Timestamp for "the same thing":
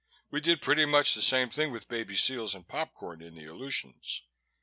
1.13-1.71